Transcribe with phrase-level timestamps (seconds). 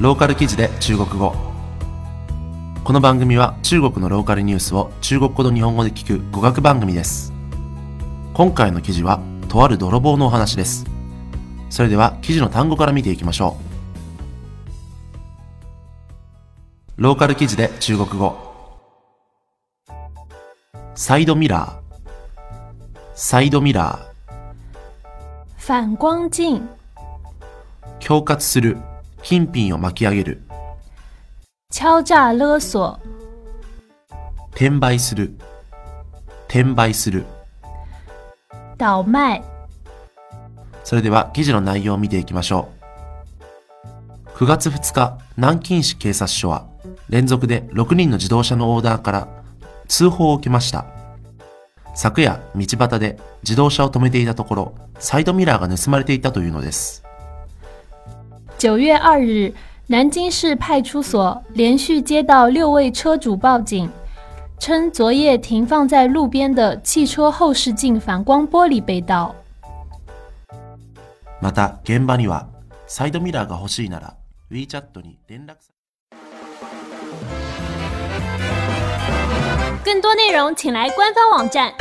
[0.00, 1.34] ローカル記事で中国語。
[2.84, 7.34] この番組は中国のローカルニュースを中国語と日本語で聞く語学番組です。
[8.32, 10.86] 今回の記事はとある泥棒のお話です。
[11.68, 13.58] それでは記事の単語から見ていきましょ
[16.96, 17.02] う。
[17.02, 18.38] ローカル記事で中国語。
[20.94, 22.00] サイドミラー。
[23.14, 24.00] サイドミラー。
[25.58, 26.62] 反光鏡、
[27.98, 28.78] 恐喝する
[29.22, 30.42] 金品を巻き上げる。
[31.72, 32.98] 敲诈勒索、
[34.50, 35.34] 転売する。
[36.48, 37.24] 転売する。
[38.78, 39.42] 倒卖、
[40.84, 42.68] それでは記事の内容を見ていきましょ
[44.34, 44.38] う。
[44.38, 46.66] 9月2日南京市警察署は
[47.08, 49.28] 連続で6人の自動車のオーダーから
[49.86, 50.86] 通報を受けました。
[51.94, 57.02] 昨夜道端で自動車を止めていたところサイドミラーが盗まれていたというのです
[58.59, 59.53] 九月二日，
[59.87, 63.89] 南京市派出所连续接到六位车主报警，
[64.59, 69.35] 称昨夜停放在路边的汽车后视镜反光玻璃被盗。
[71.41, 72.47] また現場には
[72.87, 74.15] サイドミラーが欲しいなら
[74.49, 75.73] WeChat に連絡さ
[79.83, 81.71] 更多内容请来官方网站